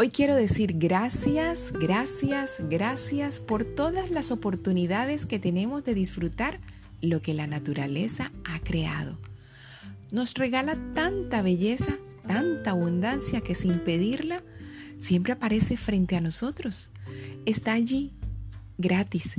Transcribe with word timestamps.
Hoy 0.00 0.10
quiero 0.10 0.36
decir 0.36 0.74
gracias, 0.76 1.72
gracias, 1.72 2.60
gracias 2.70 3.40
por 3.40 3.64
todas 3.64 4.12
las 4.12 4.30
oportunidades 4.30 5.26
que 5.26 5.40
tenemos 5.40 5.84
de 5.84 5.94
disfrutar 5.94 6.60
lo 7.00 7.20
que 7.20 7.34
la 7.34 7.48
naturaleza 7.48 8.30
ha 8.44 8.60
creado. 8.60 9.18
Nos 10.12 10.34
regala 10.34 10.78
tanta 10.94 11.42
belleza, 11.42 11.98
tanta 12.28 12.70
abundancia 12.70 13.40
que 13.40 13.56
sin 13.56 13.80
pedirla 13.80 14.44
siempre 14.98 15.32
aparece 15.32 15.76
frente 15.76 16.14
a 16.14 16.20
nosotros. 16.20 16.90
Está 17.44 17.72
allí, 17.72 18.12
gratis, 18.76 19.32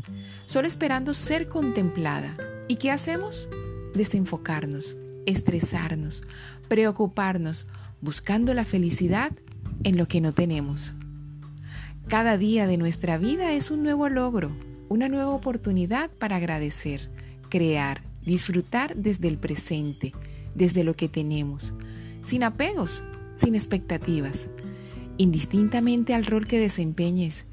solo 0.46 0.68
esperando 0.68 1.14
ser 1.14 1.47
contemplada. 1.47 2.36
¿Y 2.68 2.75
qué 2.75 2.91
hacemos? 2.91 3.47
Desenfocarnos, 3.93 4.97
estresarnos, 5.25 6.21
preocuparnos, 6.68 7.65
buscando 8.01 8.54
la 8.54 8.65
felicidad 8.65 9.32
en 9.83 9.97
lo 9.97 10.07
que 10.07 10.21
no 10.21 10.33
tenemos. 10.33 10.93
Cada 12.07 12.37
día 12.37 12.65
de 12.68 12.78
nuestra 12.78 13.18
vida 13.18 13.54
es 13.54 13.70
un 13.70 13.83
nuevo 13.83 14.10
logro, 14.10 14.51
una 14.89 15.07
nueva 15.07 15.29
oportunidad 15.29 16.10
para 16.10 16.37
agradecer, 16.37 17.10
crear, 17.50 18.01
disfrutar 18.23 18.96
desde 18.96 19.28
el 19.28 19.37
presente, 19.37 20.14
desde 20.56 20.84
lo 20.84 20.96
que 20.96 21.07
tenemos, 21.07 21.73
sin 22.23 22.43
apegos, 22.43 23.04
sin 23.36 23.56
expectativas, 23.56 24.50
indistintamente 25.18 26.14
al 26.14 26.25
rol 26.25 26.48
que 26.48 26.59
desempeñes. 26.59 27.46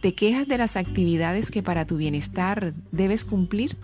¿Te 0.00 0.14
quejas 0.14 0.48
de 0.48 0.58
las 0.58 0.76
actividades 0.76 1.50
que 1.50 1.62
para 1.62 1.84
tu 1.84 1.96
bienestar 1.96 2.72
debes 2.92 3.24
cumplir? 3.24 3.76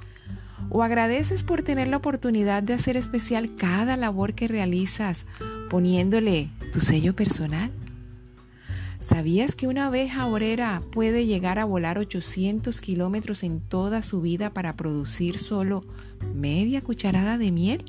¿O 0.71 0.83
agradeces 0.83 1.43
por 1.43 1.63
tener 1.63 1.89
la 1.89 1.99
oportunidad 1.99 2.63
de 2.63 2.73
hacer 2.73 2.97
especial 2.97 3.57
cada 3.57 3.97
labor 3.97 4.35
que 4.35 4.49
realizas 4.49 5.27
poniéndole 5.69 6.49
tu 6.73 6.81
sello 6.81 7.15
personal? 7.15 7.71
¿Sabías 9.05 9.55
que 9.55 9.67
una 9.67 9.89
abeja 9.89 10.25
obrera 10.25 10.83
puede 10.91 11.27
llegar 11.27 11.59
a 11.59 11.67
volar 11.67 11.99
800 11.99 12.81
kilómetros 12.81 13.43
en 13.43 13.61
toda 13.61 14.03
su 14.03 14.23
vida 14.23 14.55
para 14.55 14.77
producir 14.77 15.37
solo 15.37 15.85
media 16.35 16.81
cucharada 16.81 17.37
de 17.37 17.53
miel? 17.53 17.85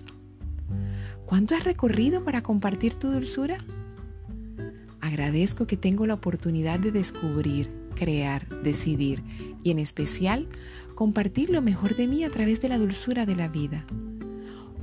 ¿Cuánto 1.26 1.56
has 1.56 1.64
recorrido 1.64 2.26
para 2.26 2.44
compartir 2.44 2.96
tu 2.96 3.12
dulzura? 3.12 3.60
Agradezco 5.00 5.66
que 5.68 5.78
tengo 5.78 6.06
la 6.06 6.16
oportunidad 6.16 6.82
de 6.82 6.92
descubrir, 6.92 7.70
crear, 7.96 8.50
decidir 8.62 9.24
y 9.64 9.72
en 9.72 9.80
especial 9.80 10.50
compartir 10.96 11.50
lo 11.50 11.62
mejor 11.62 11.96
de 11.96 12.08
mí 12.08 12.26
a 12.26 12.30
través 12.30 12.60
de 12.60 12.68
la 12.68 12.78
dulzura 12.78 13.26
de 13.26 13.38
la 13.38 13.48
vida. 13.48 13.86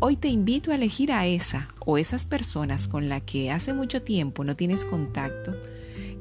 Hoy 0.01 0.17
te 0.17 0.29
invito 0.29 0.71
a 0.71 0.77
elegir 0.77 1.13
a 1.13 1.27
esa 1.27 1.75
o 1.85 1.99
esas 1.99 2.25
personas 2.25 2.89
con 2.89 3.11
las 3.11 3.21
que 3.21 3.51
hace 3.51 3.75
mucho 3.75 4.01
tiempo 4.01 4.45
no 4.45 4.57
tienes 4.57 4.87
contacto 4.87 5.53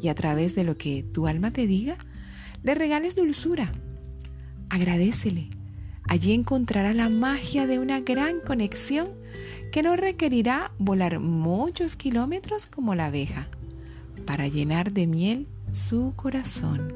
y 0.02 0.10
a 0.10 0.16
través 0.16 0.56
de 0.56 0.64
lo 0.64 0.78
que 0.78 1.04
tu 1.04 1.28
alma 1.28 1.52
te 1.52 1.68
diga, 1.68 1.98
le 2.64 2.76
regales 2.76 3.16
dulzura. 3.16 3.72
Agradecele. 4.70 5.50
Allí 6.08 6.34
encontrará 6.34 6.94
la 6.94 7.10
magia 7.10 7.68
de 7.68 7.80
una 7.80 8.02
gran 8.02 8.40
conexión 8.42 9.10
que 9.72 9.84
no 9.84 9.96
requerirá 9.96 10.72
volar 10.78 11.20
muchos 11.20 11.96
kilómetros 11.96 12.66
como 12.66 12.96
la 12.96 13.06
abeja 13.06 13.48
para 14.26 14.48
llenar 14.48 14.92
de 14.92 15.08
miel 15.08 15.48
su 15.72 16.14
corazón. 16.16 16.94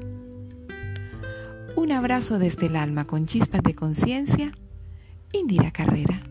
Un 1.76 1.92
abrazo 1.92 2.38
desde 2.38 2.66
el 2.66 2.76
alma 2.76 3.06
con 3.06 3.26
chispas 3.26 3.62
de 3.62 3.74
conciencia. 3.74 4.52
Indira 5.32 5.70
Carrera. 5.70 6.22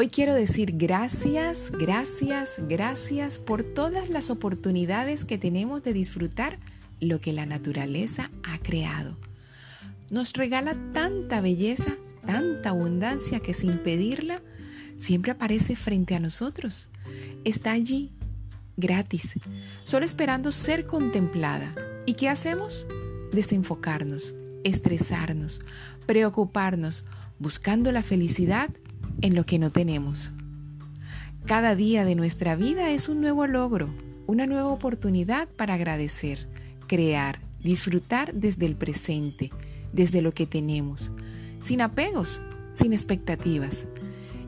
Hoy 0.00 0.08
quiero 0.08 0.32
decir 0.32 0.78
gracias, 0.78 1.70
gracias, 1.72 2.56
gracias 2.66 3.36
por 3.36 3.62
todas 3.62 4.08
las 4.08 4.30
oportunidades 4.30 5.26
que 5.26 5.36
tenemos 5.36 5.82
de 5.82 5.92
disfrutar 5.92 6.58
lo 7.00 7.20
que 7.20 7.34
la 7.34 7.44
naturaleza 7.44 8.30
ha 8.42 8.56
creado. 8.60 9.18
Nos 10.08 10.32
regala 10.32 10.74
tanta 10.94 11.42
belleza, 11.42 11.98
tanta 12.24 12.70
abundancia 12.70 13.40
que 13.40 13.52
sin 13.52 13.76
pedirla 13.76 14.40
siempre 14.96 15.32
aparece 15.32 15.76
frente 15.76 16.14
a 16.14 16.20
nosotros. 16.20 16.88
Está 17.44 17.72
allí, 17.72 18.10
gratis, 18.78 19.34
solo 19.84 20.06
esperando 20.06 20.50
ser 20.50 20.86
contemplada. 20.86 21.74
¿Y 22.06 22.14
qué 22.14 22.30
hacemos? 22.30 22.86
Desenfocarnos, 23.32 24.32
estresarnos, 24.64 25.60
preocuparnos, 26.06 27.04
buscando 27.38 27.92
la 27.92 28.02
felicidad 28.02 28.70
en 29.22 29.34
lo 29.34 29.44
que 29.44 29.58
no 29.58 29.70
tenemos. 29.70 30.32
Cada 31.46 31.74
día 31.74 32.04
de 32.04 32.14
nuestra 32.14 32.56
vida 32.56 32.90
es 32.90 33.08
un 33.08 33.20
nuevo 33.20 33.46
logro, 33.46 33.88
una 34.26 34.46
nueva 34.46 34.68
oportunidad 34.68 35.48
para 35.48 35.74
agradecer, 35.74 36.48
crear, 36.86 37.40
disfrutar 37.62 38.34
desde 38.34 38.66
el 38.66 38.76
presente, 38.76 39.50
desde 39.92 40.22
lo 40.22 40.32
que 40.32 40.46
tenemos, 40.46 41.10
sin 41.60 41.80
apegos, 41.80 42.40
sin 42.74 42.92
expectativas, 42.92 43.86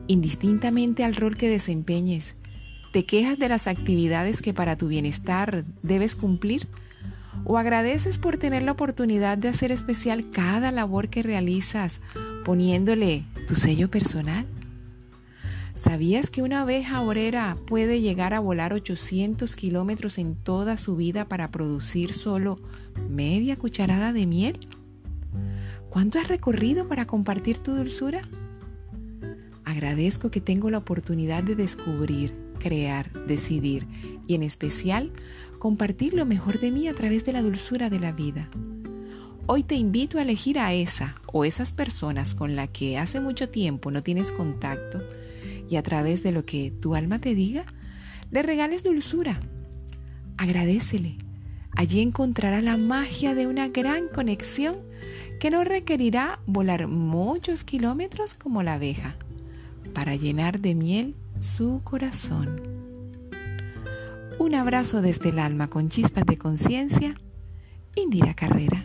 indistintamente 0.07 1.05
al 1.05 1.15
rol 1.15 1.37
que 1.37 1.49
desempeñes. 1.49 2.35
¿Te 2.93 3.05
quejas 3.05 3.39
de 3.39 3.49
las 3.49 3.67
actividades 3.67 4.43
que 4.43 4.53
para 4.53 4.77
tu 4.77 4.89
bienestar 4.89 5.65
debes 5.83 6.15
cumplir? 6.15 6.69
¿O 7.45 7.59
agradeces 7.59 8.19
por 8.19 8.37
tener 8.37 8.63
la 8.63 8.73
oportunidad 8.73 9.39
de 9.39 9.49
hacer 9.49 9.73
especial 9.73 10.31
cada 10.31 10.71
labor 10.71 11.09
que 11.09 11.23
realizas 11.23 12.01
poniéndole 12.45 13.25
tu 13.49 13.55
sello 13.55 13.91
personal? 13.91 14.47
¿Sabías 15.75 16.29
que 16.29 16.43
una 16.43 16.63
abeja 16.63 17.01
obrera 17.01 17.57
puede 17.67 18.03
llegar 18.03 18.35
a 18.35 18.41
volar 18.41 18.75
800 18.75 19.57
kilómetros 19.57 20.19
en 20.19 20.35
toda 20.35 20.77
su 20.77 20.97
vida 20.97 21.29
para 21.29 21.51
producir 21.51 22.13
solo 22.13 22.59
media 23.09 23.57
cucharada 23.57 24.13
de 24.13 24.27
miel? 24.27 24.59
¿Cuánto 25.89 26.19
has 26.19 26.29
recorrido 26.29 26.89
para 26.89 27.07
compartir 27.07 27.59
tu 27.59 27.75
dulzura? 27.75 28.21
Agradezco 29.65 30.31
que 30.31 30.43
tengo 30.43 30.69
la 30.71 30.79
oportunidad 30.79 31.43
de 31.43 31.55
descubrir, 31.55 32.35
crear, 32.59 33.11
decidir 33.27 33.87
y 34.27 34.35
en 34.35 34.43
especial 34.43 35.11
compartir 35.59 36.13
lo 36.13 36.27
mejor 36.27 36.61
de 36.61 36.71
mí 36.71 36.87
a 36.87 36.95
través 36.95 37.25
de 37.25 37.33
la 37.33 37.41
dulzura 37.41 37.89
de 37.89 37.99
la 37.99 38.13
vida. 38.13 38.51
Hoy 39.47 39.63
te 39.63 39.75
invito 39.75 40.19
a 40.19 40.23
elegir 40.23 40.59
a 40.59 40.75
esa 40.75 41.17
o 41.33 41.47
esas 41.47 41.73
personas 41.73 42.35
con 42.35 42.57
las 42.57 42.69
que 42.69 42.99
hace 42.99 43.21
mucho 43.21 43.49
tiempo 43.49 43.91
no 43.91 44.03
tienes 44.03 44.33
contacto 44.33 45.03
y 45.73 45.77
a 45.77 45.83
través 45.83 46.23
de 46.23 46.33
lo 46.33 46.45
que 46.45 46.71
tu 46.71 46.95
alma 46.95 47.19
te 47.19 47.35
diga, 47.35 47.65
le 48.31 48.43
regales 48.43 48.83
dulzura. 48.83 49.41
Agradecele. 50.37 51.17
Allí 51.75 52.01
encontrará 52.01 52.61
la 52.61 52.77
magia 52.77 53.35
de 53.35 53.47
una 53.47 53.69
gran 53.69 54.09
conexión 54.09 54.77
que 55.41 55.51
no 55.51 55.65
requerirá 55.65 56.41
volar 56.47 56.89
muchos 56.89 57.65
kilómetros 57.65 58.35
como 58.35 58.63
la 58.63 58.75
abeja 58.75 59.17
para 59.95 60.15
llenar 60.15 60.61
de 60.61 60.75
miel 60.75 61.17
su 61.41 61.81
corazón. 61.83 62.61
Un 64.39 64.55
abrazo 64.55 65.01
desde 65.01 65.31
el 65.31 65.39
alma 65.39 65.69
con 65.69 65.89
chispas 65.89 66.27
de 66.27 66.37
conciencia. 66.37 67.15
Indira 67.97 68.35
Carrera. 68.35 68.85